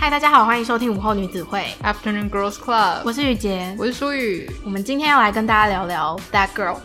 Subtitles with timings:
[0.00, 3.02] 嗨，大家好，欢迎收听午后女子会 Afternoon Girls Club。
[3.04, 4.50] 我是雨洁，我是舒雨。
[4.64, 6.78] 我们今天要来跟大家聊聊 That Girl。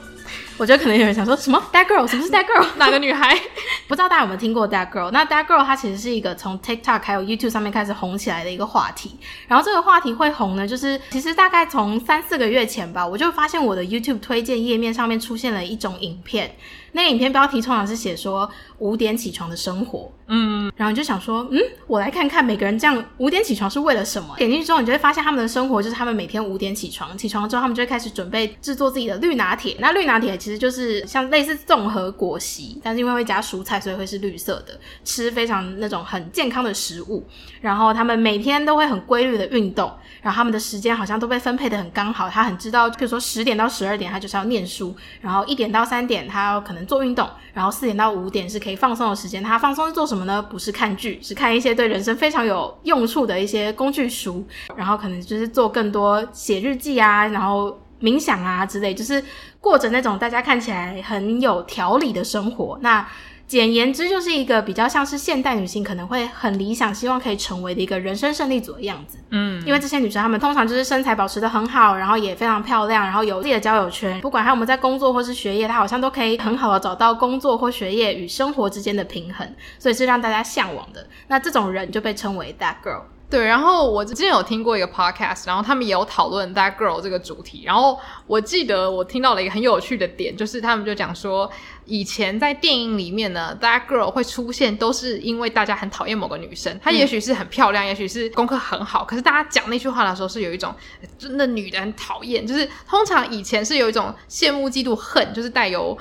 [0.57, 2.67] 我觉得可能有人想说什么 That Girl，什么是 That Girl？
[2.75, 3.33] 哪个女孩？
[3.87, 5.11] 不知道大家有没有听过 That Girl？
[5.11, 9.17] 那 That Girl 它其实是一个从 TikTok 还有 YouTube 上面开始红起来的一个话题。
[9.47, 16.53] 然后这个话题会红呢，就是其实大概从三四个月前吧，我就发现我的 YouTube 推荐页面上面出现了一种影片。
[16.95, 24.33] 那个影片标题通常是写说五点起床的生活，嗯，然后你就想说，嗯，我来看看每个人这样五点起床是为了什么？
[24.37, 29.75] 点进去之后，你就会发现他们的生活就是他们每天五点起床，起床之后他们就会开始准备制作自己的绿拿铁。
[29.79, 37.27] 那绿拿铁其实就是像类似综合果昔，但是因为会加蔬菜，所以会是绿色的，吃非常那种很健康的食物。
[37.59, 49.43] 然后他们每天都会很规律的运动，然后他们的时间好像都被分配的很刚好，他很知道，比如说十点到十二点他就是要念书，然后一点到三点他要可能做运动，然后四点到五点是可以放松的时间。
[49.43, 50.41] 他放松是做什么呢？
[50.41, 59.23] 不是看剧，是看一些对人生非常有用处的一些工具书，然后可能就是做更多写日记啊，然后冥想啊之类，就是
[59.59, 62.77] 过着那种大家看起来很有条理的生活。
[62.81, 63.05] 那。
[63.47, 69.19] 简言之，就是一个比较像是现代女性可能会很理想、希望可以成为的一个人生胜利组的样子。
[69.29, 74.19] 嗯，因为这些女生她们通常就是身材保持得很好，然后也非常漂亮，然后有自己的交友圈。
[74.21, 81.07] 不管她们在工作或是学业，她好像都可以很好的找到工作或学业与生活之间的平衡，所以是让大家向往的。
[81.27, 83.03] 那这种人就被称为 That Girl。
[83.27, 87.63] 对，然后我之前有听过一个 podcast，然后他们也有讨论 That Girl 这个主题。
[87.65, 91.51] 然后我记得我听到了一个很有趣的点，就是他们就讲说，
[91.85, 100.73] 以前在电影里面呢，That Girl 会出现，都是因为大家很讨厌某个女生，她也许是很漂亮，嗯、也许是功课很好，可是大家讲那句话的时候是有一种
[101.17, 105.97] 真的女的很讨厌，就是通常以前是有一种羡慕、嫉妒、恨，就是带有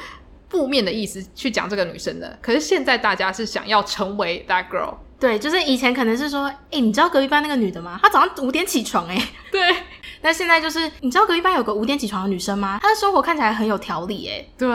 [0.51, 2.39] 负面的意思去讲这个女生的。
[2.43, 4.95] 可是现在大家是想要成为 That Girl。
[5.25, 7.99] 对，就是以前可能是说，哎，你知道隔壁班那个女的吗？
[8.03, 9.17] 她早上五点起床，哎，
[9.51, 9.61] 对。
[10.21, 12.79] 但现在就是，你知道隔壁班有个五点起床的女生吗？
[12.83, 14.45] 她的生活看起来很有条理，哎。
[14.59, 14.69] 对，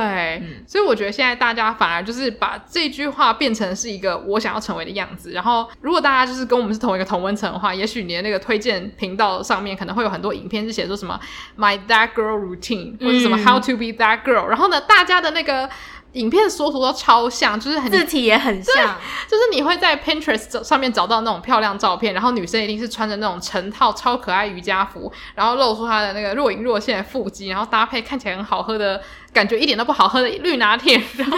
[0.44, 5.32] 嗯，所以我觉得现在大家反而就是把这句话变成是一个我想要成为的样子。
[5.32, 11.20] 然后，如果大家就是跟我们是同一个同温层的话，也许你的那个推荐频道上面可能会有很多影片是写说什么
[11.58, 14.50] My That Girl Routine，或者什么 How to Be That Girl，嗯。
[14.50, 15.70] 然后呢，大家的那个。
[16.14, 18.98] 影片的缩图都超像，就是很字体也很像，
[19.28, 29.02] 就是你会在 Pinterest 上面找到那种漂亮照片，然后女生一定是穿着那种成套超可爱瑜伽服，然后露出她的那个若隐若现的腹肌，然后搭配看起来很好喝的。
[29.34, 31.38] 感觉一点都不好喝的绿拿铁， 然后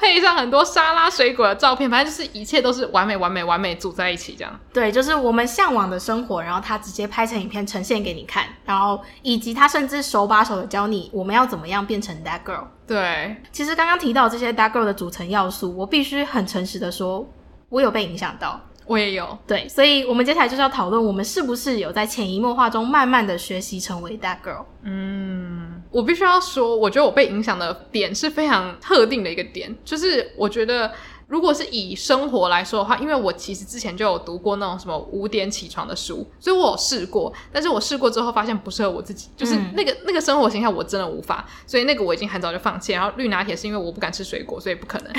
[0.00, 4.60] 配上很多沙拉水果的照片，反正就是一切都是完美、完美、完美组在一起这样。
[4.72, 12.64] 对，就是我们向往的生活，然后他直接拍成影片呈现给你看，然后以及他甚至手把手的教你我们要怎么样变成 That Girl。
[12.86, 17.26] 对，其实刚刚提到这些 That Girl 的组成要素，我必须很诚实的说，
[17.68, 18.60] 我有被影响到。
[18.84, 19.38] 我也有。
[19.46, 24.64] 对，所以我们接下来就是要讨论，我们是不是有在潜移默化中慢慢的学习成为 That Girl。
[24.82, 25.51] 嗯。
[25.92, 30.90] 我必须要说，我觉得我被影响的点是非常特定的一个点，就是我觉得
[31.28, 42.92] 如果是以生活来说的话，因为我其实之前就有读过那种什么五点起床的书，所以我有试过，但是我试过之后发现不适合我自己，就是那个、那个生活形态我真的无法，所以那个我已经很早就放弃。
[42.92, 45.12] 然后绿拿铁是因为我不敢吃水果，所以不可能，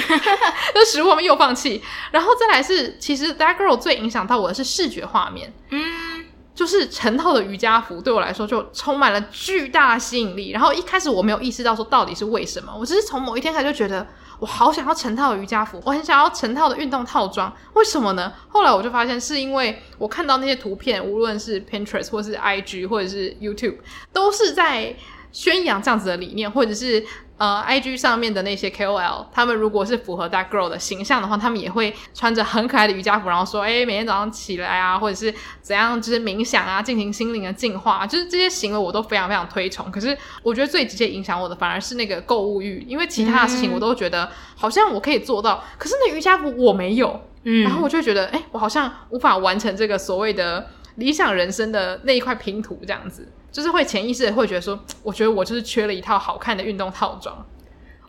[0.74, 1.82] 那食物我们又放弃。
[2.12, 6.26] 然后再来是，其实 That Girl 最影响到我的是视觉画面，嗯。
[6.56, 14.06] 就是成套的瑜伽服对我来说就充满了巨大吸引力，然后一开始我没有意识到说到底是为什么，我只是从某一天开始就觉得
[14.40, 18.32] 我好想要成套的瑜伽服，我很想要成套的运动套装，为什么呢？
[18.50, 23.78] 后来我就发现是因为我看到那些图片，无论是 Pinterest 或是 IG 或者是 YouTube，
[24.12, 24.96] 都是在
[25.32, 27.04] 宣扬这样子的理念，或者是。
[27.38, 39.90] 呃，IG 上面的那些 KOL，他们如果是符合 That Girl 的形象的话，他们也会穿着很可爱的瑜伽服，然后说，哎，每天早上起来啊，或者是怎样，就是冥想啊，进行心灵的净化，就是这些行为我都非常非常推崇。
[39.92, 53.28] 可是我觉得最直接影响我的反而是那个购物欲，因为其他的事情我都觉得好像我可以做到，可是那瑜伽服我没有，嗯，然后我就会觉得，哎，我好像无法完成这个所谓的理想人生的那一块拼图，这样子。
[53.54, 57.46] 就是会潜意识的会觉得说， 我觉得我就是缺了一套好看的运动套装。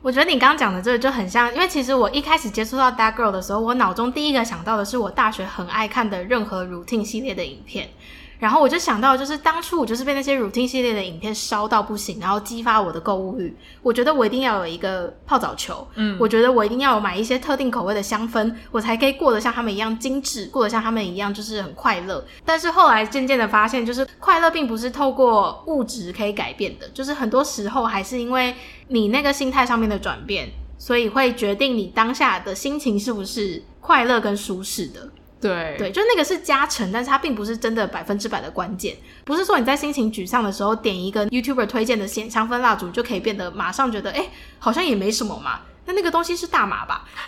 [0.03, 7.91] 我觉得你刚刚讲的这个就很像，因为其实我一开始接触到 That Girl 的时候，我脑中第一个想到的是我大学很爱看的任何 routine 系列的影片。
[8.39, 13.57] 然后我就想到，就是当初我就是被那些 routine 系列的影片烧到不行，然后激发我的购物欲。
[13.83, 22.25] 我觉得我一定要有一个泡澡球，嗯，我觉得我一定要有买一些特定口味的香氛，我才可以过得像他们一样精致，过得像他们一样就是很快乐。
[22.45, 28.55] 但是后来渐渐的发现，就是快乐并不是透过物质可以改变的，就是很多时候还是因为
[28.89, 35.09] 你那个心态上面的转变，所以会决定你当下的心情是不是快乐跟舒适的。
[35.49, 38.97] 对对，就那个是加成，但是它并不是真的百分之百的关键。
[39.25, 45.61] 不是说你在心情沮丧的时候点一个 YouTuber 推荐的香香氛蜡烛就可以变得马上觉得哎，好像也没什么嘛。
[45.87, 47.05] 那那个东西是大麻吧？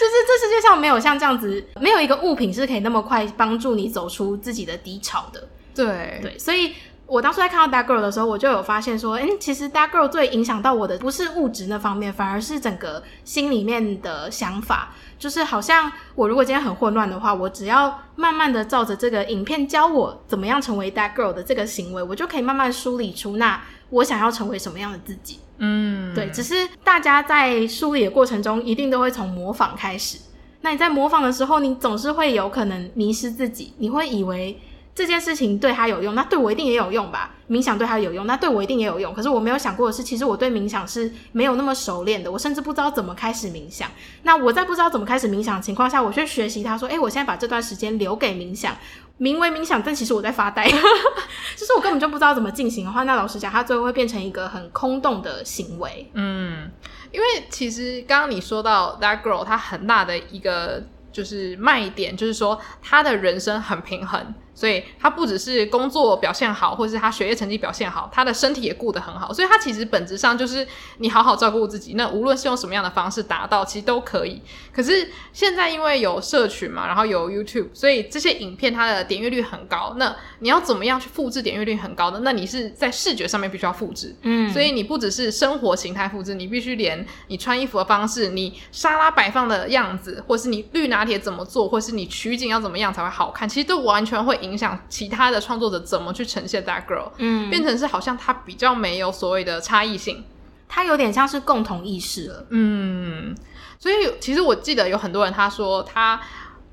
[0.00, 5.46] 就是这世界上没有像这样子，没有一个物品是可以那么快帮助你走出自己的低潮的。
[5.74, 6.72] 对对，所以
[7.14, 14.92] 我当初在看到 That Girl 的时候，我就有发现说，哎，其实 That Girl 最影响到我的不是物质那方面，反而是整个心里面的想法。
[15.16, 25.38] 就是好像我如果今天很混乱的话，我只要慢慢的照着这个影片教我怎么样成为 That Girl 的这个行为，我就可以慢慢梳理出那我想要成为什么样的自己。
[25.58, 30.18] 嗯，对，只是大家在梳理的过程中，一定都会从模仿开始。
[30.62, 34.58] 那你在模仿的时候，你总是会有可能迷失自己，你会以为
[34.94, 37.34] 这件事情对他有用，那对我一定也有用吧？
[37.50, 39.12] 冥想对他有用，那对我一定也有用。
[39.12, 43.90] 可是我没有想过的是，其实我对冥想是没有那么熟练的，我甚至不知道怎么开始冥想。
[44.22, 48.76] 那我在不知道怎么开始冥想的情况下，我去学习他说：“诶，我现在把这段时间留给冥想。”
[49.16, 56.10] 名为冥想，但其实我在发呆，就是我根本就不知道怎么进行的话，那老实讲，他最后会变成一个很空洞的行为。
[56.14, 56.68] 嗯，
[57.12, 60.82] 因为其实刚刚你说到 That Girl，她很大的一个
[61.14, 64.34] 就是卖点，就是说他的人生很平衡。
[64.56, 69.32] 所以他不只是工作表现好，或者是他学业成绩表现好，他的身体也顾得很好。
[69.32, 70.64] 所以他其实本质上就是
[70.98, 71.94] 你好好照顾自己。
[71.94, 74.40] 那无论是用什么样的方式达到，其实都可以。
[74.72, 79.94] 可是现在因为有社群嘛，然后有 YouTube，所以这些影片它的点阅率很高。
[79.96, 82.20] 那你要怎么样去复制点阅率很高的？
[82.20, 84.14] 那你是在视觉上面必须要复制。
[84.22, 94.38] 嗯，所以你不只是生活形态复制，你必须连你穿衣服的方式、你沙拉摆放的样子，或是你绿拿铁怎么做，或是你取景要怎么样才会好看，其实都完全会。
[94.44, 100.22] 影响其他的创作者怎么去呈现 That Girl，嗯，变成是好像他比较没有所谓的差异性，
[100.68, 103.34] 他有点像是共同意识了，嗯，
[103.78, 106.20] 所以其实我记得有很多人他说他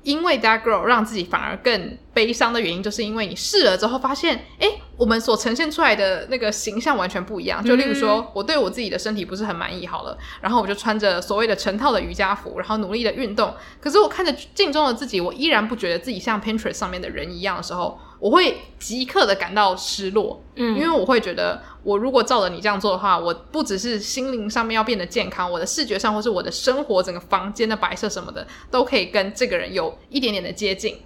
[0.02, 7.64] 因为 That Girl 让自己反而更悲伤的原因，就是因为你试了之后发现，哎，我们所呈现出来的那个形象完全不一样。
[7.64, 13.54] 就例如说，嗯、我对我自己的身体不是很满意，好了，然后我就穿着所谓的成套的瑜伽服，然后努力的运动。
[13.80, 20.40] 可是我看着镜中的自己，我依然不觉得自己像 Pinterest 上面的人一样的时候，我会即刻的感到失落。
[20.54, 30.98] 嗯，因为我会觉得，我如果照着你这样做的话，我不只是心灵上面要变得健康，我的视觉上或是我的生活整个房间的摆设什么的，都可以跟这个人有一点点的接近。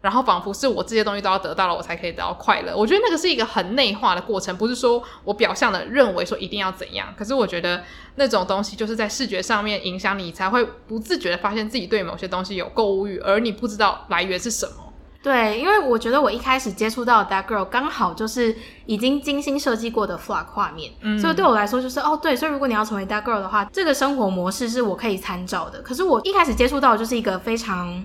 [0.00, 2.74] 然后仿佛是我这些东西都要得到了，我才可以得到快乐。
[2.74, 7.12] 我觉得那个是一个很内化的过程，不是说我表象的认为说一定要怎样。
[7.16, 7.82] 可是我觉得
[8.16, 14.83] 那种东西就是在视觉上面影响你，才会不自觉的发现自己对某些东西有购物欲，而你不知道来源是什么。
[15.24, 18.54] 对，因为我觉得我一开始接触到 That Girl 刚好就是
[18.84, 25.80] 已经精心设计过的 vlog 画面，嗯，所以对我来说就是哦，对，所以如果你要成为 That Girl 的话，这个生活模式是我可以参照的。
[25.80, 28.04] 可是我一开始接触到的就是一个非常。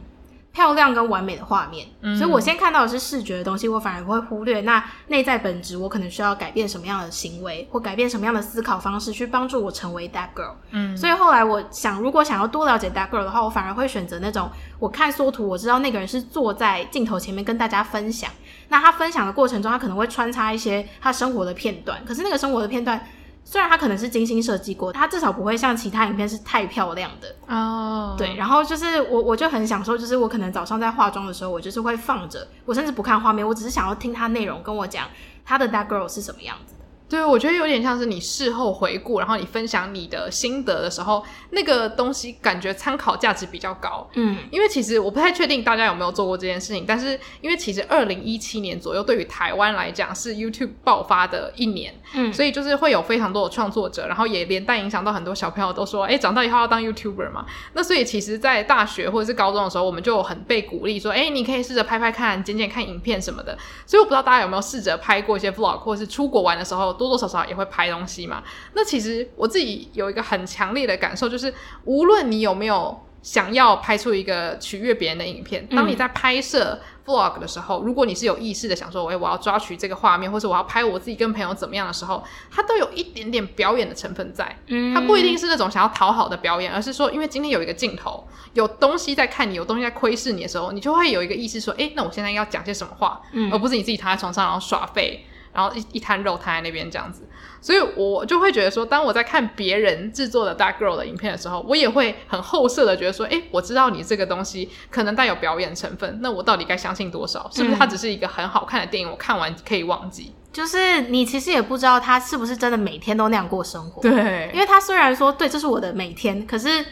[0.60, 5.78] 漂亮跟完美的画面，嗯，所以我先看到的是视觉的东西，我反而会忽略那内在本质。
[5.78, 10.56] 我可能需要改变什么样的行为，或改变什么样的思考方式，去帮助我成为 That Girl。
[10.72, 18.30] 嗯，所以后来我想，如果想要多了解 That Girl 的话，我反而会选择那种我看缩图，我知道那个人是坐在镜头前面跟大家分享。
[18.68, 23.02] 那他分享的过程中，他可能会穿插一些他生活的片段，可是那个生活的片段。
[23.44, 28.10] 虽然它可能是精心设计过，它至少不会像其他影片是太漂亮的哦。
[28.12, 28.18] Oh.
[28.18, 35.08] 对，然后就是我我就很享受，就是我可能早上在化妆的时候，我就是会放着，我甚至不看画面，我只是想要听它内容跟我讲
[35.44, 36.76] 它的 That Girl 是什么样子。
[37.10, 44.08] 对，我觉得有点像是你事后回顾，然后你分享你的心得的时候，那个东西感觉参考价值比较高。
[44.14, 57.44] 嗯，因为其实我不太确定大家有没有做过这件事情，但是因为其实二零一七年左右对于台湾来讲是 YouTube 爆发的一年，嗯，所以就是会有非常多的创作者，然后也连带影响到很多小朋友都说，哎，长大以后要当 YouTuber 嘛。
[57.74, 63.58] 那所以其实，在大学或者是高中的时候，我们就很被鼓励说，哎，你可以试着拍拍看，剪剪看影片什么的。
[63.88, 66.99] 所以我不知道大家有没有试着拍过一些 Vlog，或者是出国玩的时候。
[67.00, 68.44] 多多少少也会拍东西嘛。
[68.74, 71.52] 那其实我自己有一个很强烈的感受，就是
[71.86, 84.58] 无论你有没有想要拍出一个取悦别人的影片，当你在拍摄 vlog 的时候，如果你是有意识的想说，哎，我要抓取这个画面，或者我要拍我自己跟朋友怎么样的时候，它都有一点点表演的成分在。
[84.68, 95.26] 嗯，它不一定是那种想要讨好的表演，而是说，因为今天有一个镜头，有东西在看你，有东西在窥视你的时候，你就会有一个意识说，哎，那我现在要讲些什么话，嗯，而不是你自己躺在床上然后耍废。
[95.54, 97.28] 然后一一摊肉摊在那边这样子，
[97.60, 107.50] 所以我就会觉得说，当我在看别人制作的 That Girl 的影片的时候，我也会很后设的觉得说，诶，我知道你这个东西可能带有表演成分，那我到底该相信多少？
[107.52, 110.34] 是不是它只是一个很好看的电影，我看完可以忘记？
[110.52, 114.02] 就是你其实也不知道他是不是真的每天都那样过生活。
[114.02, 116.86] 对，因为他虽然说对，这是我的每天，可是。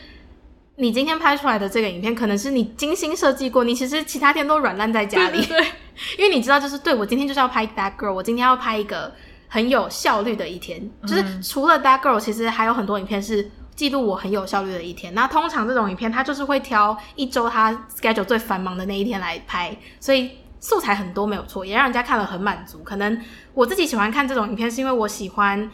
[0.80, 5.68] 你今天拍出来的这个影片，可能是你精心设计过，你其实其他天都软烂在家里，对，对，对，
[6.20, 9.12] 因为你知道，就是对我今天就是要拍 That Girl，我今天要拍一个
[9.48, 15.16] 很有效率的一天，就是除了 That Girl，其实还有很多影片是记录我很有效率的一天。
[15.16, 20.30] 那通常这种影片，它就是会挑一周它 schedule 最繁忙的那一天来拍，所以
[20.60, 22.84] 素材很多没有错，也让人家看了很满足。
[22.84, 23.20] 可能
[23.56, 25.72] 我自己喜欢看这种影片，是因为我喜欢。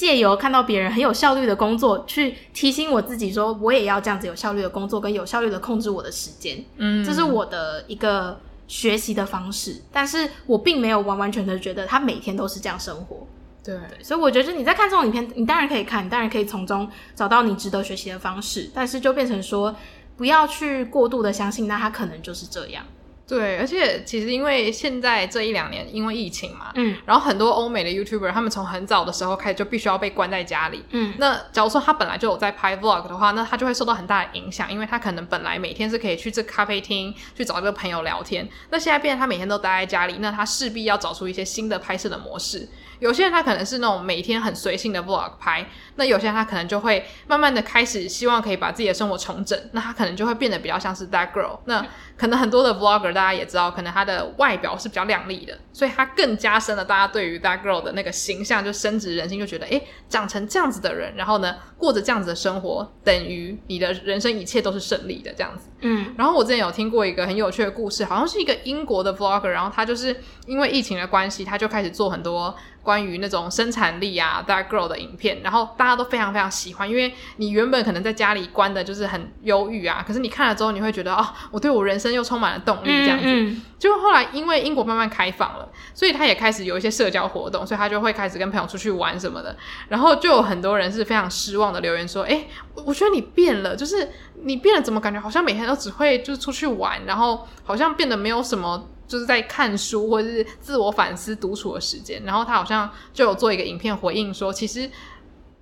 [0.00, 6.64] 借由看到别人很有效率的工作，去提醒我自己说，我也要这样子有效率的工作，跟有效率的控制我的时间。
[6.78, 9.76] 嗯，这是我的一个学习的方式。
[9.92, 13.26] 但是我并没有完完全全觉得他每天都是这样生活。
[13.62, 18.70] 对，对，所以我觉得你在看这种影片，你当然可以看，你当然可以从中找到你值得学习的方式。
[18.72, 19.76] 但是就变成说，
[20.16, 22.82] 不要去过度的相信，那他可能就是这样。
[23.30, 42.68] 对，而且其实因为现在这一两年因为疫情嘛，嗯，然后很多欧美的 YouTuber 他们从很早的时候开始就必须要被关在家里，嗯，那假如说他本来就有在拍 Vlog 的话，那他就会受到很大的影响，因为他可能本来每天是可以去这咖啡厅去找一个朋友聊天，那现在变成他每天都待在家里，那他势必要找出一些新的拍摄的模式。
[43.00, 45.66] 有些人他可能是那种每天很随性的 Vlog 拍，
[45.96, 51.86] 那有些人他可能就会慢慢的开始希望可以把自己的生活重整，那他可能就会变得比较像是 That Girl，那
[52.18, 54.04] 可能很多的 Vlogger 大家也知道，可能他。
[54.10, 65.68] 的外表是比较靓丽的，所以他更加深了大家对于 That Girl 的那个形象，就深植人心，就觉得诶，长成这样子的人，然后呢，过着这样子的生活，等于你的人生一切都是胜利的这样子。
[65.82, 72.52] 嗯，然后我之前有听过一个很有趣的故事，好像是一个英国的 Vlogger，然后他就是因为疫情的关系，他就开始做很多。
[72.82, 83.24] 关于那种生产力啊，That Girl 的影片，然后大家都非常非常喜欢，因为你原本可能在家里关的就是很忧郁啊，可是你看了之后，你会觉得哦，我对我人生又充满了动力这样子。
[83.26, 83.62] 嗯嗯。
[83.78, 89.56] 结果后来因为英国慢慢开放了，所以他也开始有一些社交活动，所以他就会开始跟朋友出去玩什么的，
[89.88, 92.48] 然后就有很多人是非常失望的留言说，诶，
[92.84, 94.08] 我觉得你变了，就是
[94.42, 98.88] 你变了，怎么感觉好像每天都只会就是出去玩，然后好像变得没有什么。
[99.10, 104.88] 就是在看书或者是自我反思独处的时间，然后他好像就有做一个影片回应说，其实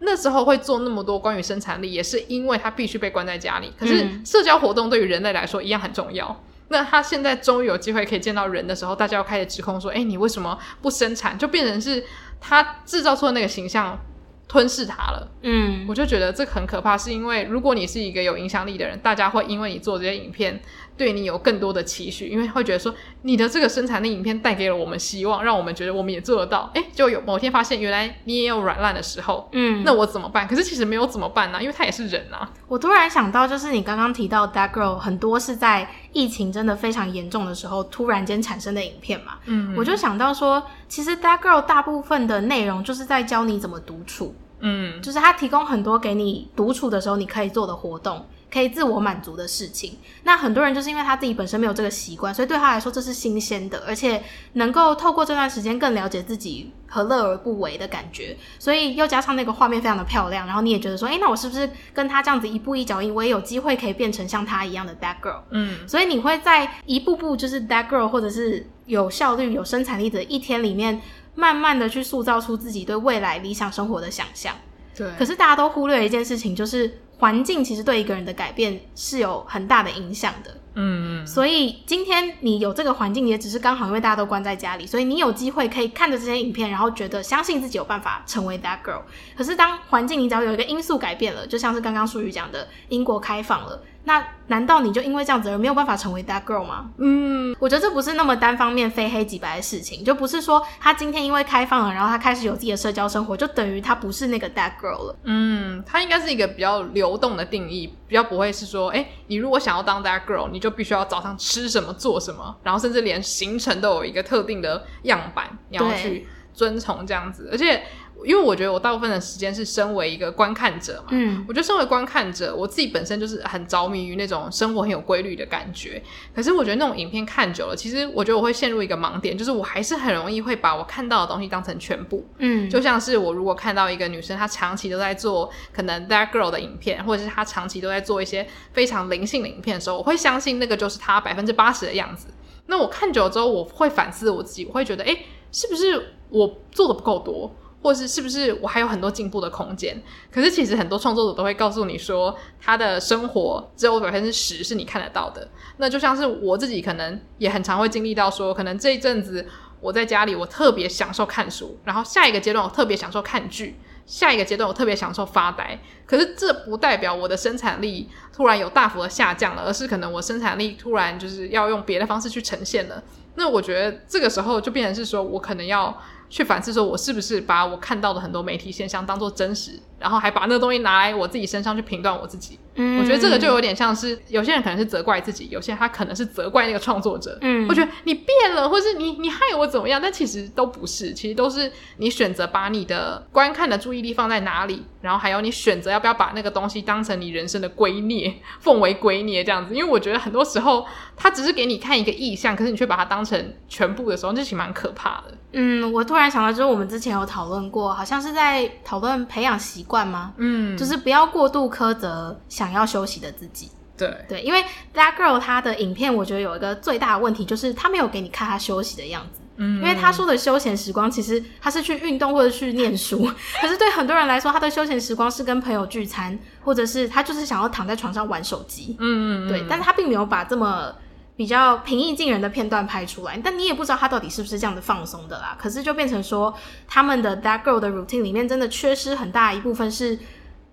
[0.01, 3.73] 那时候会做那么多关于生产力，也是因为他必须被关在家里。
[3.79, 6.45] 可是社交活动对于人类来说一样很重要。
[6.69, 11.39] 那他现在终于有机会可以见到人的时候，大家又开始指控说，哎，你为什么不生产？
[11.39, 12.05] 就变成是
[12.43, 13.99] 他制造出的那个形象
[14.47, 15.27] 吞噬他了。
[15.41, 20.61] 嗯，我就觉得这很可怕，是因为如果你是一个有影响力的人，大家会因为你做这些影片。
[20.99, 26.71] 对你有更多的期许，因为会觉得说你的这个生产力影片带给了我们希望，让我们觉得我们也做得到。
[26.75, 30.47] 诶，就有某天发现原来你也有软烂的时候，嗯，那我怎么办？
[30.49, 31.63] 可是其实没有怎么办呢？
[31.63, 32.51] 因为他也是人啊。
[32.67, 48.27] 我突然想到，就是你刚刚提到 That Girl 很多是在疫情真的非常严重的时候突然间产生的影片嘛，嗯，我就想到说，其实 That Girl 大部分的内容就是在教你怎么独处，嗯，就是他提供很多给你独处的时候你可以做的活动。
[48.51, 54.23] 可以自我满足的事情，那很多人就是因为他自己本身没有这个习惯，所以对他来说这是新鲜的，而且
[54.55, 58.35] 能够透过这段时间更了解自己，何乐而不为的感觉。
[58.59, 65.43] 所以又加上那个画面非常的漂亮，然后你也觉得说，诶，那我是不是跟他这样子一步一脚印，我也有机会可以变成像他一样的 That Girl？
[65.51, 71.03] 嗯，所以你会在一步步就是 That Girl，或者是有效率、有生产力的一天里面，
[71.35, 74.55] 慢慢的去塑造出自己对未来理想生活的想象。
[74.97, 77.01] 对，可是大家都忽略一件事情，就是。
[77.19, 89.03] 环境其实对一个人的改变是有很大的影响的，嗯，所以今天你有这个环境，也只是刚好因为大家都关在家里，所以你有机会可以看着这些影片，然后觉得相信自己有办法成为 That Girl。
[89.37, 93.83] 可是当环境你只要有一个因素改变了，就像是刚刚淑宇讲的，英国开放了。
[94.09, 96.89] 那难道你就因为这样子而没有办法成为 That Girl 吗？
[96.97, 105.17] 嗯，我觉得这不是那么单方面非黑即白的事情，就不是说他今天因为开放了，然后他开始有自己的社交生活，就等于他不是那个 That Girl 了。
[105.25, 117.83] 嗯，他应该是一个比较流动的定义，比较不会是说，哎，你如果想要当 That Girl，你就必须要早上吃什么做什么，然后甚至连行程都有一个特定的样板，你要去遵从这样子，而且。
[118.25, 126.03] 因为我觉得我大部分的时间是身为一个观看者嘛，嗯，我觉得身为观看者，我自己本身就是很着迷于那种生活很有规律的感觉。
[126.35, 132.27] 可是我觉得那种影片看久了，其实我觉得我会陷入一个盲点，就是我还是很容易会把我看到的东西当成全部。
[132.39, 142.27] 嗯，就像是我如果看到一个女生，她长期都在做可能 That Girl 的影片，或者是她长期都在做一些非常灵性的影片的时候，我会相信那个就是她百分之八十的样子。
[142.67, 145.17] 那我看久了之后，我会反思我自己，我会觉得，哎，
[145.51, 147.51] 是不是我做的不够多？
[147.81, 150.03] 或是是不是我还有很多进步的空间？
[150.33, 155.49] 可是其实很多创作者都会告诉你说，他的生活只有百分之十是你看得到的。
[155.77, 159.47] 那就像是我自己可能也很常会经历到说，可能这一阵子
[159.81, 165.79] 我在家里我特别享受看书，然后下一个阶段我特别享受看剧，下一个阶段我特别享受发呆。
[166.05, 173.05] 可是这不代表我的生产力突然有大幅的下降了，而是可能我生产力突然就是要用别的方式去呈现了。
[173.37, 175.97] 那我觉得这个时候就变成是说我可能要。
[176.31, 182.59] 去反思说，我是不是把我看到的很多媒体现象当做真实，然后还把那个东西拿来我自己身上去评断我自己。
[182.81, 187.37] 嗯，我觉得这个就有点像是有些人可能是责怪自己，有些人他可能是责怪那个创作者。
[187.41, 190.01] 嗯，我觉得你变了，或是你你害我怎么样？
[190.01, 199.75] 但其实都不是，其实都是你选择把你的观看的注意力放在哪里，然后还有你选择要不要把那个东西当成你人生的圭臬，奉为圭臬这样子。
[199.75, 200.87] 因为我觉得很多时候
[201.17, 205.35] 他只是给你看一个意象，可是你却把它当成全部的时候，这其实蛮可怕的。
[205.53, 210.35] 嗯，我突然想到，就是我们之前有讨论过，好像是在讨论培养习惯吗？
[210.37, 213.73] 嗯，就是不要过度苛责想要休息的自己。
[213.97, 214.63] 对对，因为
[214.95, 219.41] That Girl 她的影片，我觉得有一个最大的问题，就是她没有给你看她休息的样子。
[219.57, 223.29] 嗯，因为她说的休闲时光，其实她是去运动或者去念书，
[223.61, 228.97] 可是对很多人来说，她的休闲时光是跟朋友聚餐，或者是她就是想要躺在床上玩手机。
[229.01, 230.95] 嗯嗯，对，但是她并没有把这么。
[231.39, 235.57] 比较平易近人的片段拍出来，但你也不知道他到底是不是这样的放松的啦。
[235.57, 236.53] 可是就变成说，
[236.89, 240.19] 他们的 That Girl 的 routine 里面真的缺失很大一部分，是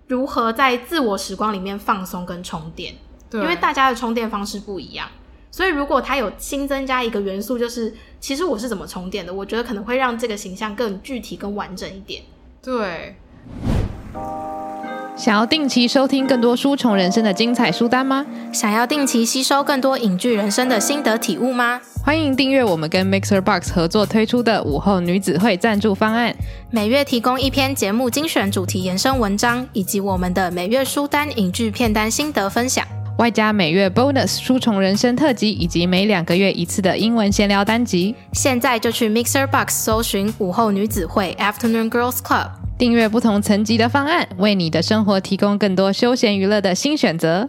[0.08, 2.96] 如何在自我时光里面放松跟充电。
[3.30, 5.08] 对，因为大家的充电方式不一样，
[5.52, 12.24] 所以如果他有新增加一个元素，就是其实我是怎么充电的，我觉得可能会让这个形象更具体、更完整一点。
[12.60, 13.14] 对。
[15.16, 18.24] 想要定期收听更多书虫人生的精彩书单吗？
[18.52, 21.80] 想要定期吸收更多影剧人生的心得体悟吗？
[22.04, 26.36] 欢迎订阅我们跟 Mixer Box 合作推出的午后女子会赞助方案，
[26.70, 32.86] 每月提供一篇节目精选主题延伸文章，以及我们的每月书单、影剧片单心得分享，
[33.18, 38.14] 外加每月 Bonus 书虫人生特辑，以及每两个月一次的英文闲聊单集。
[38.34, 42.50] 现在就去 Mixer Box 搜寻午后女子会 Afternoon Girls Club。
[42.76, 47.48] 订阅不同层级的方案，为你的生活提供更多休闲娱乐的新选择。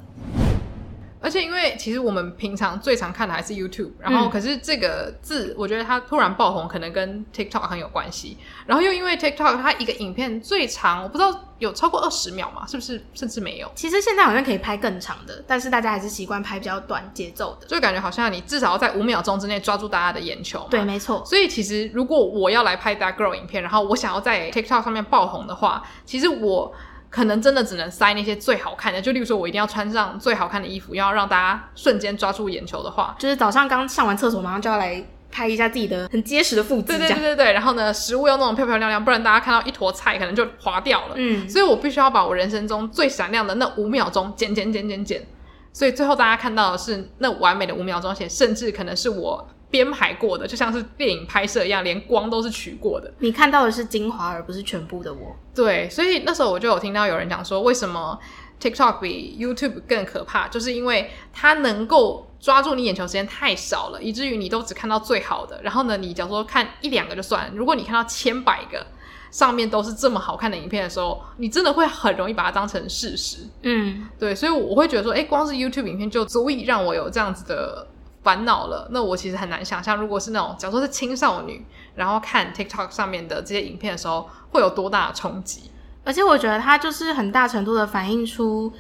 [1.28, 8.38] 而且，因为其实我们平常最常看的还是 YouTube，然后可是这个字，我觉得它突然爆红，可能跟 TikTok 很有关系。
[8.66, 13.06] 然后又因为 TikTok 它一个影片最长，我不知道有超过二十秒嘛，是不是？
[13.13, 13.70] 甚至没有。
[13.76, 20.66] 其实现在好像可以拍更长的，但是大家还是习惯拍比较短节奏的，就感觉好像你至少要在五秒钟之内抓住大家的眼球。
[20.70, 21.22] 对，没错。
[21.26, 26.74] 所以其实如果我要来拍 That Girl 影片，然后我想要在 TikTok 上面爆红的话，其实我。
[27.10, 36.88] 可能真的只能塞那些最好看的，就例如说，我一定要穿上最好看的衣服，要让大家瞬间抓住眼球的话，就是早上刚上完厕所，马上就要来拍一下自己的很结实的腹肌。
[36.88, 41.13] 对对对对对，然后呢，食物要弄得漂漂亮亮，不然大家看到一坨菜可能就滑掉了。
[41.15, 45.26] 嗯，所以我必须要把我人生中最闪亮的那五秒钟剪剪剪剪剪，
[45.72, 49.48] 所以最后大家看到的是那完美的五秒钟，且甚至可能是我。
[49.70, 53.12] 编排过的，就像是电影拍摄一样，连光都是取过的。
[53.20, 55.36] 你看到的是精华，而不是全部的我。
[55.54, 58.18] 对，所以那时候我就有听到有人讲说，为什么
[58.62, 65.60] TikTok 比 YouTube 更可怕，就是因为它能够抓住你眼球时间太少了，以至于你都只看到最好的。
[65.62, 68.86] 然后呢，你假如说看一两个就算，如果你看到千百个
[69.32, 73.40] 上面都是这么好看的影片的时候，你真的会很容易把它当成事实。
[73.64, 77.86] 嗯，对，所以我会觉得说，诶，光是 YouTube 影片就足以让我有这样子的。
[78.28, 85.72] 烦恼了，那我其实很难想象，如果是那种，假如说是青少女，然后看 TikTok 上面的这些影片的时候，会有多大的冲击。
[86.04, 88.74] 而且我觉得它就是很大程度的反映出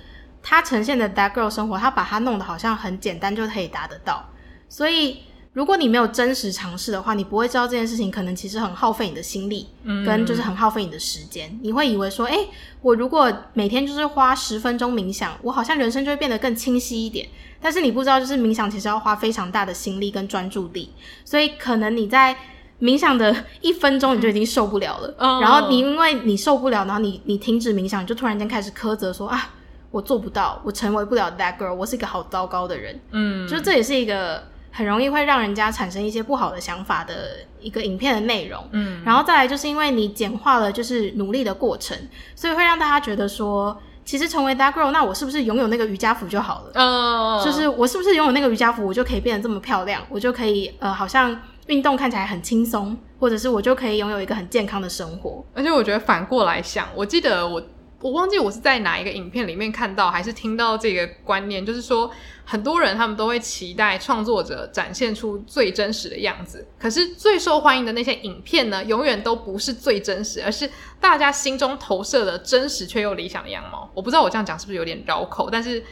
[0.43, 4.25] 它呈现的 That Girl 生活，它把它弄得好像很简单就可以达得到，
[4.67, 5.23] 所以。
[5.57, 11.59] 如果你没有真实尝试的话，你不会知道这件事情可能其实很耗费你的心力，嗯，跟就是很耗费你的时间。
[11.63, 12.47] 你会以为说，诶，
[12.79, 17.27] 我如果每天就是花十分钟冥想，我好像人生就会变得更清晰一点。
[17.59, 20.91] 但是你不知道，就是冥想其实要花非常大的心力跟专注力，
[21.25, 22.37] 所以可能你在
[22.79, 25.15] 冥想的一分钟你就已经受不了了。
[25.17, 29.55] 嗯，然后你因为你受不了，然后你你停止冥想，你就突然间开始苛责说啊，
[29.89, 33.01] 我做不到，我成为不了 that girl，我是一个好糟糕的人。
[33.09, 34.43] 嗯，就这也是一个。
[34.77, 41.97] 很容易会让人家产生一些不好的想法的一个影片的内容，嗯，然后再来就是因为你简化了就是努力的过程，
[42.35, 46.79] 所以会让大家觉得说，其实成为 That Girl，那我是不是拥有那个瑜伽服就好了？
[46.79, 51.35] 哦，就是我是不是拥有那个瑜伽服，我就可以变得这么漂亮，我就可以呃，好像
[51.65, 55.43] 运动看起来很轻松，或者是我就可以拥有一个很健康的生活。
[55.55, 57.59] 而且我觉得反过来想，我记得我。
[57.99, 62.11] 我忘记我是在哪一个影片里面看到，还是听到这个观念，就是说
[62.45, 73.89] 很多人他们都会期待创作者展现出最真实的样子，可是最受欢迎的那些影片呢，永远都不是最真实，而是大家心中投射的真实却又理想的样貌。
[73.95, 75.83] 我不知道我这样讲是不是有点绕口，但是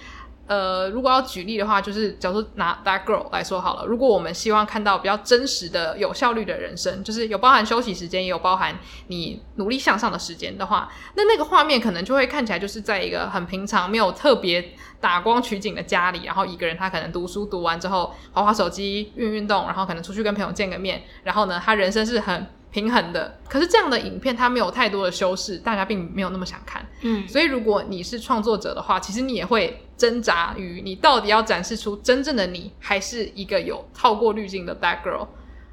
[0.47, 3.85] 呃，如果要举例的话，就是假如说拿 That Girl 来说好了。
[3.85, 8.77] 如果我们希望看到比较真实的、有效率的人生，就是有包含休息时间，也有包含
[9.07, 26.85] 你努力向上的时间的话，那那个画面可能就会看起来就是在一个很平常、没有特别打光取景的家里，然后一个人他可能读书读完之后，滑滑手机、运运动，然后可能出去跟朋友见个面，然后呢，他人生是很平衡的，可是这样的影片它没有太多的修饰，大家并没有那么想看。
[27.03, 35.25] 嗯，所以如果你是创作者的话，其实你也会挣扎于你到底要展示出真正的你，还是一个有套过滤镜的 That Girl。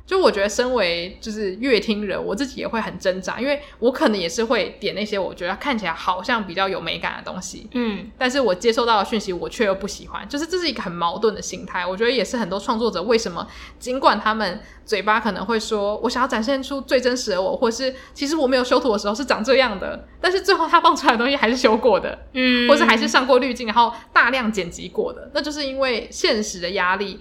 [0.04, 11.86] 就我觉得，身为就是乐听人，我自己也会很挣扎，因为我可能也是会点那些我觉得看起来好像比较有美感的东西，嗯，但是我接收到的讯息，我却又不喜欢，就是这是一个很矛盾的心态。
[11.86, 13.46] 我觉得也是很多创作者为什么，
[13.78, 27.20] 尽管他们嘴巴可能会说我想要展现出最真实的我，或是其实我没有修图的时候是长这样的，但是最后他放出来的东西还是修过的，嗯，或是还是上过滤镜，然后大量剪辑过的，那就是因为现实的压力。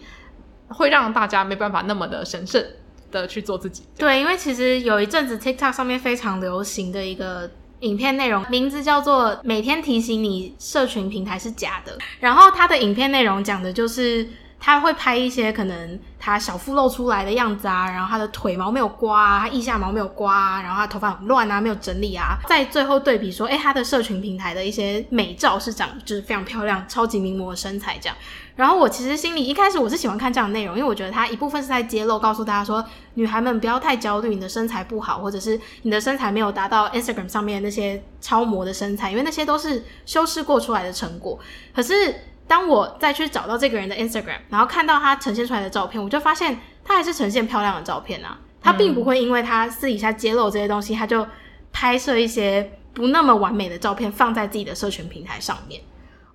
[0.73, 2.63] 会让大家没办法那么的神圣
[3.11, 3.83] 的去做自己。
[3.97, 11.97] 对，因为其实有一阵子 TikTok 上面非常流行的一个影片内容，名字叫做“每天提醒你社群平台是假的”。
[12.19, 14.27] 然后它的影片内容讲的就是
[14.63, 28.15] 他会拍一些可能他小腹露出来的样子啊，然后他的腿毛没有刮啊，他腋下毛没有刮啊，然后他头发很乱啊，没有整理啊，在最后对比说，诶，他的社群平台的一些美照是长就是非常漂亮、超级名模的身材这样。
[28.55, 41.39] 然后我其实心里一开始我是喜欢看这样的内容，因为我觉得他一部分是在揭露，告诉大家说，女孩们不要太焦虑，你的身材不好，或者是你的身材没有达到 Instagram 上面那些超模的身材，因为那些都是修饰过出来的成果。
[41.73, 42.13] 可是
[42.47, 51.25] 当我再去找到这个人的 Instagram，然后看到他呈现出来的照片，我就发现他还是呈现漂亮的照片啊，他并不会因为他私底下揭露这些东西，他就
[51.71, 55.81] 拍摄一些不那么完美的照片放在自己的社群平台上面。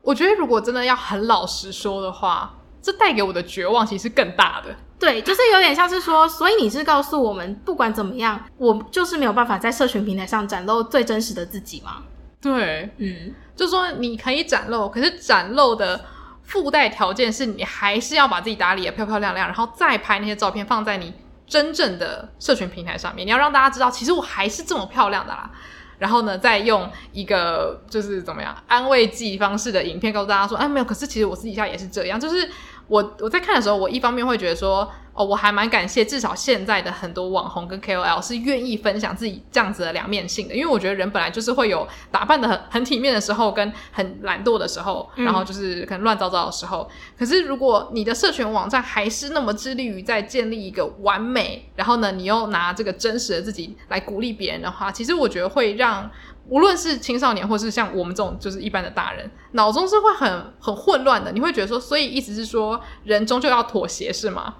[0.01, 4.75] 我觉得，如果真的要很老实说的话，这带给我的绝望其实更大的。
[4.99, 12.05] 对，就是有点像是说，所以你是告诉我们，不管怎么样，我就是没有办法在社群平台上展露最真实的自己吗？
[12.40, 16.05] 对，嗯，就是说你可以展露，可是展露的
[16.45, 21.12] 附带条件是你还是要把自己打理的漂漂亮亮，然后再拍那些照片放在你
[21.47, 25.51] 真正的社群平台上面，你要让大家知道，其实我还是这么漂亮的啦。
[25.99, 32.49] 然后呢，再用一个就是怎么样安慰剂方式的影片告诉大家说，哎，没有，可是其实我私底下也是这样，就是。
[32.88, 46.88] 我我在看的时候，我一方面会觉得说，哦，我还蛮感谢，至少现在的很多网红跟 KOL 是愿意分享自己这样子的两面性的，因为我觉得人本来就是会有打扮的很很体面的时候，跟很懒惰的时候，然后就是可能乱糟糟的时候。
[46.88, 46.94] 嗯。
[47.18, 56.09] 可是如果你的社群网站还是那么致力于在建立一个完美，然后呢，你又拿这个真实的自己来鼓励别人的话，其实我觉得会让。
[56.49, 61.33] 无论是青少年，或是像我们这种就是一般的大人，脑中是会很很混乱的。
[61.33, 64.55] 你会觉得说，所以意思是说，人终究要妥协，是吗？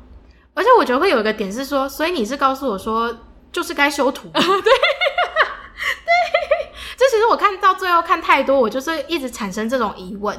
[0.55, 3.17] 而且我觉得会有一个点是说，所以你是告诉我说，
[3.53, 4.29] 就是该修图。
[4.35, 4.73] 对， 对，
[6.97, 10.37] 这其实我看到最后看太多，我就是一直产生这种疑问。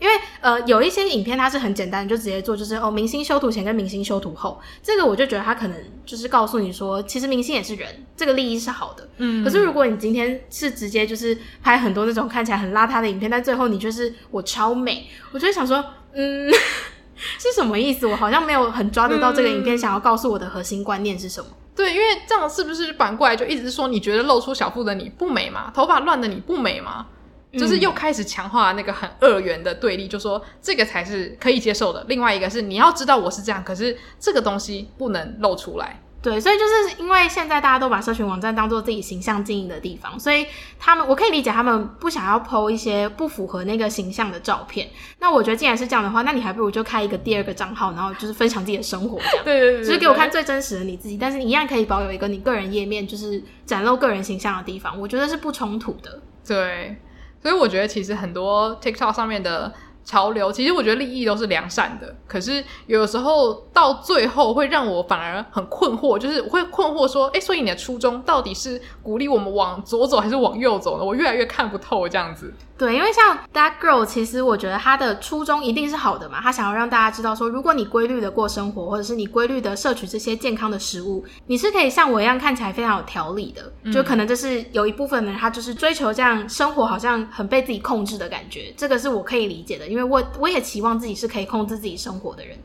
[0.00, 9.06] 因为呃，有一些影片它是很简单，就直接做，就是哦，明星修图前跟明星修图后，这个我就觉得他可能就是告诉你说，其实明星也是人，这个利益是好的。
[9.18, 9.44] 嗯。
[9.44, 15.84] 可是如果你今天是直接就是拍很多那种看起来很邋遢的影片，但最后你就是我超美，我就会想说，
[16.14, 16.50] 嗯，
[17.38, 18.06] 是什么意思？
[18.06, 21.50] 我好像没有很抓得到这个影片想要告诉我的核心观念是什么。
[21.76, 25.70] 对，因为这样是不是反过来就一直说你觉得露出小腹的你不美吗？
[25.74, 27.06] 头发乱的你不美吗？
[27.52, 32.04] 就是又开始强化那个很二元的对立，就说这个才是可以接受的。
[32.08, 36.00] 另外一个是你要知道我是这样，可是这个东西不能露出来。
[36.22, 40.46] 对，所以就是因为现在大家都把社群网站当做自己形象经营的地方，所以
[40.78, 44.86] 他们我可以理解他们不想要 po 一些不符合那个形象的照片。
[45.18, 49.44] 那我觉得既然是这样的话，那你还不如就开一个第二个账号，然后就是分享自己的生活这样。
[49.46, 55.00] 对，对对对，就是给我看最真实的你自己，但是你一样可以保有一个你个人页面，就是展露个人形象的地方。
[55.00, 56.20] 我觉得是不冲突的。
[56.46, 56.94] 对。
[57.42, 59.72] 所以我觉得，其实很多 TikTok 上面的
[60.10, 62.12] 潮流，其实我觉得利益都是良善的。
[62.26, 71.04] 可是有时候到最后，会让我反而很困惑，就是我会困惑说，哎，所以你的初衷到底是鼓励我们往左走，还是往右走呢？
[71.04, 72.52] 我越来越看不透这样子。
[72.76, 76.40] 对，因为像 That Girl，其实我觉得他的初衷一定是好的嘛。
[76.40, 83.70] 他想要让大家知道说，如果你规律的过生活，或者是你规律的摄取这些健康的食物，你是可以像我一样看起来非常有条理的。
[83.82, 83.92] 嗯。
[83.92, 88.72] 就可能就是有一部分人，他就是追求这样生活，好像很被自己控制的感觉。
[88.78, 92.56] 这个是我可以理解的，因为我我也期望自己是可以控制自己生活的人。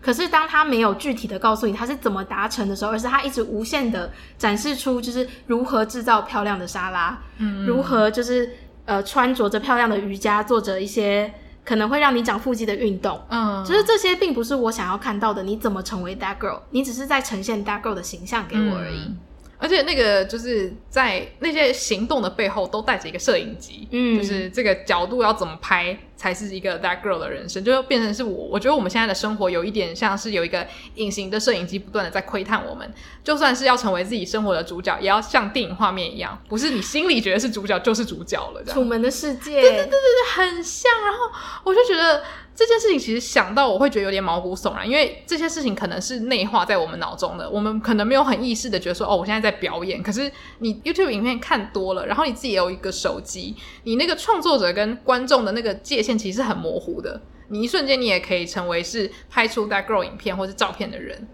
[0.00, 8.50] 可是当他没有具体的告诉你他是怎么达成的时候，而是他一直无限的展示出就是如何制造漂亮的沙拉，嗯，如何就是。
[8.86, 11.32] 呃，穿着着漂亮的瑜伽，做着一些
[11.64, 15.42] 可能会让你长腹肌的运动，嗯，就是这些并不是我想要看到的。
[15.42, 16.60] 你怎么成为 that girl？
[16.68, 19.06] 你只是在呈现 that girl 的形象给我而已。
[19.06, 19.16] 嗯
[19.64, 28.44] 而且那个就是在那些行动的背后都带着一个摄影机，嗯，就是这个角度要怎么拍才是一个 that girl 的人生，就变成是我。
[28.48, 32.92] 我觉得我们现在的生活有一点像是有一个隐形的摄影机不断的在窥探我们，
[33.24, 38.62] 就算是要成为自己生活的主角，也要像电影画面一样，不是你心里觉得是主角就是主角了。
[38.64, 40.92] 楚门的世界，对对对对对，很像。
[41.02, 41.18] 然后
[41.64, 42.22] 我就觉得。
[42.54, 50.00] 这件事情其实想到我会觉得有点毛骨悚然，因为这些事情可能是内化在我们脑中的，我们可能没有很意识的觉得说，哦，我现在在表演。
[50.00, 61.26] 可是你 YouTube 影片看多了，然后你自己有一个手机，你那个创作者跟观众的那个界限其实是很模糊的，你一瞬间你也可以成为是拍出 That Girl 影片或是照片的人。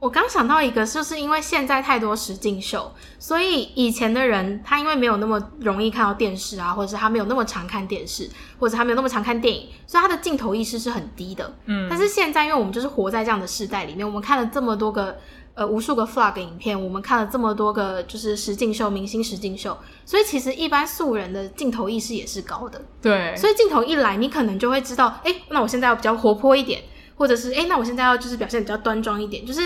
[0.00, 8.30] 我刚想到一个，就是因为现在太多实境秀，所以以前的人他因为没有那么容易看到电视啊，或者是他没有那么常看电视，
[8.60, 11.52] 或者他没有那么常看电影，所以他的镜头意识是很低的。
[11.66, 15.16] 嗯，但是现在因为我们就是活在这样的时代里面，我们看了这么多个
[15.54, 22.80] 呃无数个 flag 影片，我们看了这么多个就是实境秀、明星实境秀，所以其实一般素人的镜头意识也是高的。
[23.02, 26.80] 对，所以镜头一来，你可能就会知道，哎，那我现在要比较活泼一点。
[27.18, 29.44] 或者是诶，那我现在要就是表现比较端庄一点。
[29.44, 29.60] 就是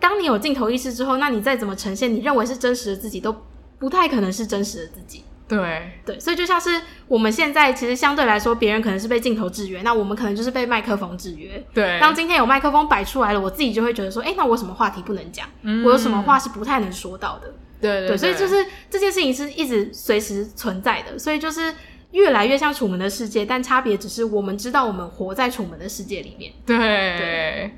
[0.00, 3.36] 当你有镜头意识之后，那你再怎么呈现，你认为是真实的自己，都
[3.78, 5.24] 不太可能是真实的自己。
[5.46, 6.70] 对对，所以就像是
[7.06, 11.62] 我们现在，其实相对来说，别人可能是被镜头制约，那我们可能就是被麦克风制约。
[11.74, 15.46] 对，当今天有麦克风摆出来了，我自己就会觉得说，诶，那我什么话题不能讲？
[15.62, 17.52] 嗯，我有什么话是不太能说到的？
[17.80, 21.74] 对对，对，对，所以就是这件事情是一直随时存在的，所以就是。
[22.14, 26.52] 越来越像楚门的世界，但差别只是我们知道我们活在楚门的世界里面。
[26.64, 27.70] 对，对，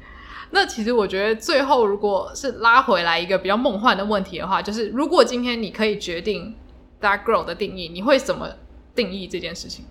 [0.51, 6.55] 那其实我觉得最后如果是拉回来一个比较梦幻的问题的话，就是如果今天你可以决定
[7.01, 8.49] dark girl 的定义，你会怎么
[8.95, 9.87] 定义这件事情？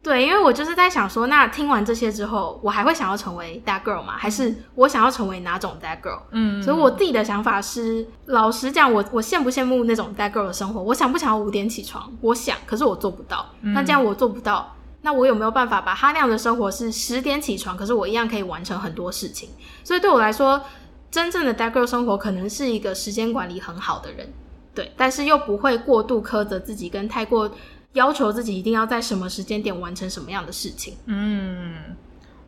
[0.00, 4.14] 对，因为我就是在想说，那听完这些之后，我还会想要成为 that girl 吗？
[4.16, 6.20] 还是我想要成为哪种 that girl？
[6.30, 10.80] 嗯，所以我自己的想法是，老实讲，我我羡不羡慕那种 that girl 的生活？
[10.80, 12.10] 我想不想要五点起床？
[12.20, 13.44] 我想，可是我做不到。
[13.60, 17.76] 那这样我做不到，那我有没有办法把他那样的生活是十点起床？
[17.76, 19.50] 可是我一样可以完成很多事情。
[19.82, 20.62] 所以对我来说，
[21.10, 24.32] 真正的 that girl 生活可能是一个时间管理很好的人，
[24.74, 27.50] 对，但是又不会过度苛责自己，跟太过。
[27.98, 30.96] 要求自己一定要在什么时间点完成什么样的事情。
[31.06, 31.96] 嗯，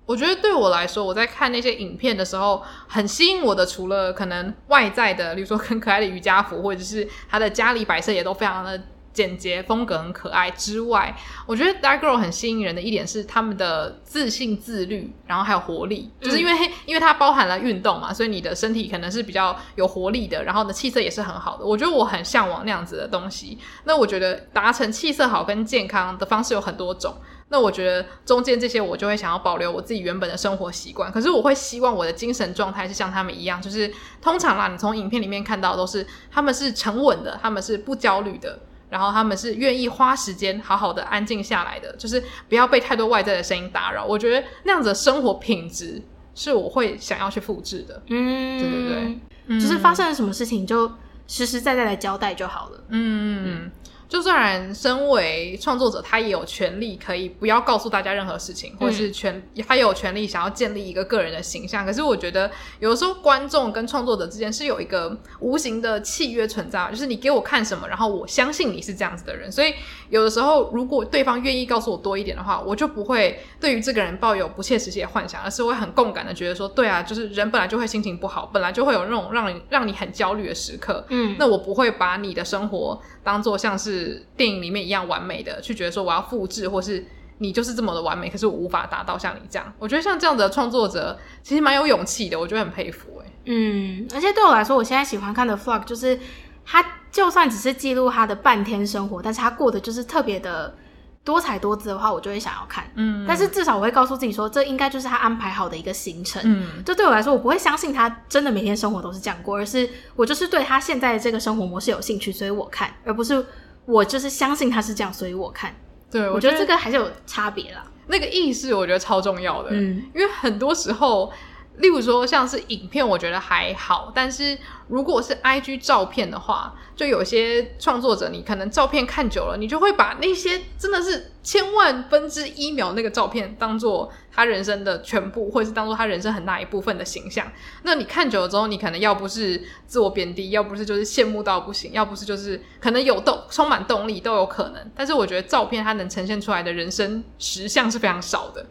[0.07, 8.81] 我觉得对我来说，我在看那些影片的时候，很吸引我的，除了可能外在的，比如说很可爱的瑜伽服，或者是他的家里摆设也都非常的。
[9.13, 11.15] 简洁风格很可爱之外，
[11.47, 21.65] 我觉得 That Girl 很吸引人的一点是他们的自信、自律，然后还有活力，就是因为、嗯、因为它包含了运动嘛，所以你的身体可能是比较有活力的，然后呢气色也是很好的。
[21.65, 23.59] 我觉得我很向往那样子的东西。
[23.85, 27.15] 那我觉得达成气色好跟健康的方式有很多种。
[27.53, 31.11] 那我觉得中间这些我就会想要保留我自己原本的生活习惯。
[31.11, 33.93] 可是我会希望我的精神状态是像他们一样，就是
[34.23, 38.61] 通常啦，你从影片里面看到都是他们是沉稳的，他们是不焦虑的。
[38.91, 44.05] 然后他们是愿意花时间好好的安静下来的，就是不要被太多外在的声音打扰。
[44.05, 46.03] 我觉得那样子的生活品质
[46.35, 48.03] 是我会想要去复制的。
[48.09, 50.91] 嗯，对对对，嗯，就是发生了什么事情就
[51.27, 52.85] 实实在在来交代就好了。
[52.89, 53.71] 嗯嗯。
[54.11, 61.87] 就算身为创作者，他也有权利可以不要告诉大家任何事情，或者是权他也有权利想要建立一个个人的形象。
[61.87, 69.51] 可是我觉得有的时候观众跟创作者之间是有一个无形的契约存在，就是你给我看什么，然后我相信你是这样子的人。
[69.53, 69.73] 所以
[70.09, 81.07] 有的时候如果对方愿意告诉我多一点的话，我就不会对于这个人抱有不切实际的幻想，而是会很共感的觉得说，对啊，就是人本来就会心情不好，本来就会有那种让你让你很焦虑的时刻。
[81.11, 84.00] 嗯，那我不会把你的生活当做像是。
[84.01, 87.05] 是电影里面一样完美的，去觉得说我要复制，或是
[87.39, 89.73] 你就是这么的完美，可是我无法达到像你这样。
[89.79, 93.33] 我觉得像这样的创作者其实蛮有勇气的，我觉得很佩服哎。
[93.45, 96.19] 嗯，而且对我来说，我现在喜欢看的 vlog 就是
[96.65, 100.75] 他就算只是记录他的半天生活，但是他过的就是特别的。
[101.23, 102.91] 多彩多姿的话，我就会想要看。
[102.95, 106.41] 嗯，但是至少我会告诉自己说，这应该就是他安排好的一个行程。
[106.47, 109.87] 嗯，就对我来说，我不会相信他真的每天生活都是这样过，而是
[110.17, 113.45] 我就是对他现在的这个生活模式有兴趣，所以我看，而不是
[113.87, 115.75] 我就是相信他是这样，所以我看。
[116.11, 117.85] 对，我觉得这个还是有差别啦。
[118.07, 119.71] 那个意识我觉得超重要的。
[119.73, 121.33] 嗯，因为很多时候。
[121.81, 124.57] 例如说像是影片，我觉得还好，但是
[124.89, 137.51] 如果是 IG 照片的话，就有些创作者，你可能照片看久了，你就会把那些真的是千万分之一秒那个照片当做他人生的全部，或者是当做他人生很大一部分的形象。
[137.83, 144.91] 那你看久了之后，你可能要不是自我贬低，要不是就是羡慕到不行，要不是就是可能有动充满动力都有可能。
[144.95, 148.67] 但是我觉得照片它能呈现出来的人生实相是非常少的。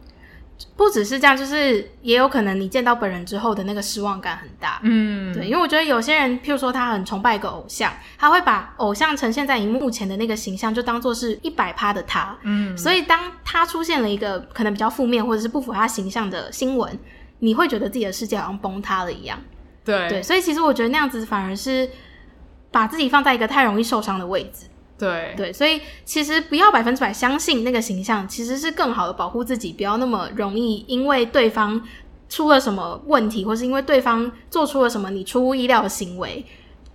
[0.75, 4.79] 不只是这样，就是也有可能你见到本人之后的那个失望感很大。
[4.83, 12.37] 嗯，对，因为我觉得有些人，譬如说他很崇拜一个偶像，他会把偶像呈现在荧幕前的那个形象，就当做是一百趴的他。
[12.43, 16.97] 嗯，所以当他出现了一个可能比较负面或者是不符合他形象的新闻，
[17.39, 19.39] 你会觉得自己的世界好像崩塌了一样。
[19.85, 21.89] 对，对，所以其实我觉得那样子反而是
[22.71, 24.65] 把自己放在一个太容易受伤的位置。
[24.99, 31.81] 对对，所以其实不要百分之百相信那个形象，其实是更好的保护自己，不要那么容易因为对方
[32.27, 36.45] 出了什么问题，或是因为对方做出了什么你出乎意料的行为。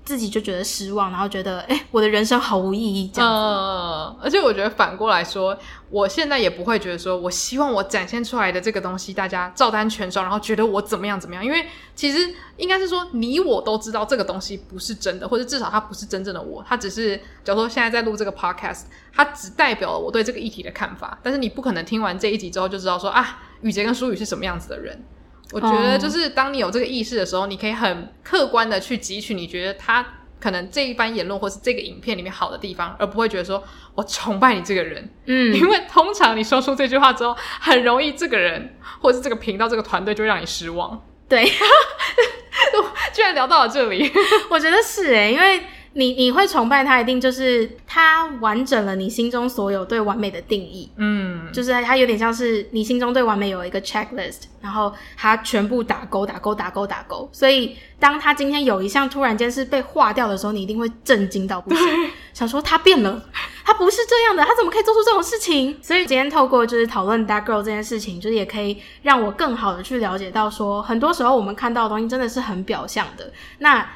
[0.05, 4.17] 自己就觉得失望，然后觉得哎、我的人生毫无意义这样子。
[4.23, 5.57] 而且我觉得反过来说，
[5.89, 11.43] 我现在也不会觉得说，我希望我展现出来的这个东西大家照单全收，然后觉得我怎么样怎么样。
[11.43, 16.63] 因为其实应该是说，你我都知道这个东西不是真的，或者至少它不是真正的我。
[16.69, 21.19] 它只是，假如说现在在录这个 podcast，它只代表了我对这个议题的看法。
[21.23, 25.03] 但是你不可能听完这一集之后就知道说啊，宇杰跟舒宇是什么样子的人。
[25.53, 30.05] 我觉得就是当你有这个意识的时候，你可以很客观的去汲取你觉得他
[30.41, 33.63] 可能这一番言论或是这个影片里面好的地方，而不会觉得说
[33.95, 35.09] 我崇拜你这个人。
[35.27, 41.01] 嗯，因为通常你说出这句话之后，很容易这个人或是这个频道这个团队就会让你失望。
[41.29, 41.45] 对，
[43.13, 44.11] 居然聊到了这里，
[44.51, 45.63] 我觉得是诶，因为。
[45.95, 50.91] 你你会崇拜他，一定就是他完整了你心中所有对完美的定义。
[50.97, 57.29] 嗯，就是他有点像是你心中对完美有一个 checklist，然后他全部打勾打勾打勾打勾。
[57.33, 61.87] 所以当他今天有一项突然间是被划掉的时候，你一定会震惊到不行，
[62.33, 63.23] 想说他变了，
[63.65, 65.79] 他不是这样的，他怎么可以做出这种事情？
[65.81, 73.33] 所以今天透过就是讨论 That Girl 这件事情，就是也可以让我更好的去了解到说，很多时候我们看到的东西真的是很表象的。
[73.59, 73.87] 那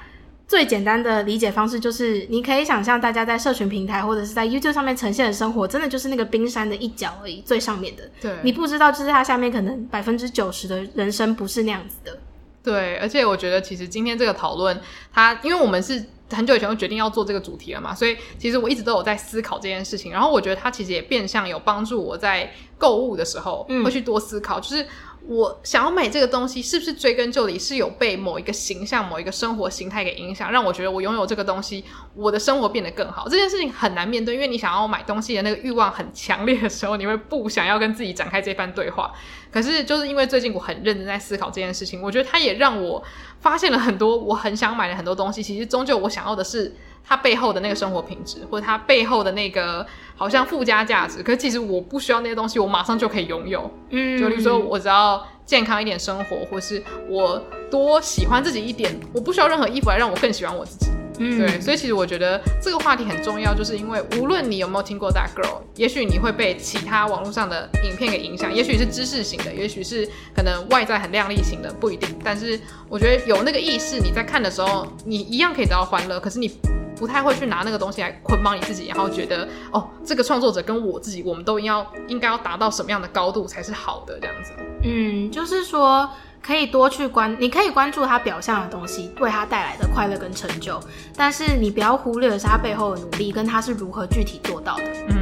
[0.49, 8.11] 最简单的理解方式就是，你可以想象大家在社群平台或者是在 YouTube 上面呈现的生活，真的就是那个冰山的一角而已，最上面的。
[8.19, 12.19] 对，你不知道，就是它下面可能百分之九十的人生不是那样子的。
[12.63, 14.81] 对，而且我觉得其实今天这个讨论，
[15.13, 20.13] 它因为我们是很久以前就决定要做这个主题了嘛，所以其实我一直都有在思考这件事情。
[20.13, 24.87] 然后我觉得它其实也变相有帮助我在购物的时候会去多思考，嗯、就是。
[25.27, 33.29] 我想要买这个东西，是不是追根究底是有被某一个形象、某一个生活形态给影响，让我觉得我拥有这个东西，我的生活变得更好？
[33.29, 39.13] 这件事情很难面对，因为你想要买东西的那个欲望很强烈的时候，你会不想要跟自己展开这番对话。
[39.51, 43.03] 可是就是因为最近我很认真在思考这件事情，我觉得它也让我
[43.41, 46.75] 发现了很多我很想买的很多东西，其实终究我想要的是。
[47.11, 53.71] 它背后的那个生活品质，或者它背后的那个好像附加价值，可是其实我不需要那些东西，我马上就可以拥有。
[53.89, 60.91] 嗯，就例如说我只要健康一点生活，或是我多喜欢自己一点，我不需要任何衣服来让我更喜欢我自己。
[61.19, 72.09] 嗯，对，所以其实我觉得这个话题很重要，就是因为无论你有没有听过 That Girl，也许你会被其他网络上的影片给影响，也许是知识型的，也许是可能外在很靓丽型的，不一定。
[72.25, 76.51] 但是我觉得有那个意识，你在看的时候，你一样可以得到欢乐，可是你。
[76.99, 84.51] 不太会去拿那个东西来捆绑你自己，然后觉得哦，这个创作者跟我自己，我们都要应该要达到什么样的高度才是好的这样子。
[84.83, 86.11] 嗯，就是说
[86.43, 90.81] 可以多去关，你可以关注他表象的东西，为他带来的快乐跟成就，
[91.17, 95.18] 但是你不要忽略的是他背后的努力跟他是如何具体做到的。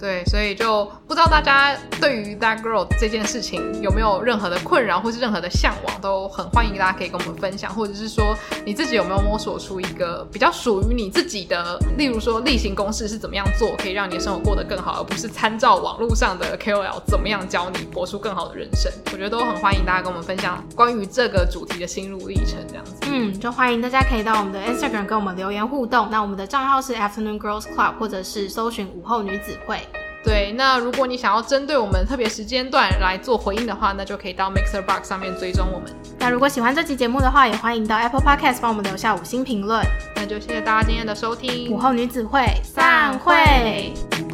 [0.00, 8.34] 对，所以就不知道大家对于 That Girl 这件事情有没有任何的困扰，或是任何的向往，都很欢迎大家可以跟我们分享，或者是说
[8.64, 18.90] 你自己有没有摸索出一个比较属于你自己的，例如说例行公事是怎么样做，可以让你的生活过得更好，而不是参照网络上的 KOL 怎么样教你活出更好的人生。
[19.12, 22.94] 我觉得都很欢迎大家跟我们分享关于这个主题的心路历程，这样子。
[23.02, 29.80] 嗯，就欢迎大家可以到我们的 Instagram 跟我们留言互动，那我们的账号是 Afternoon Girls Club，或者是搜寻午后女子会。
[30.22, 35.90] 对，那如果你想要针对我们特别时间段来做回应的话，那就可以到 Mixer Box 上面追踪我们。
[36.18, 39.82] 那如果喜欢这期节目的话，也欢迎到 Apple Podcast 帮我们留下五星评论。
[40.14, 44.29] 那就谢谢大家今天的收听，午后女子会散会。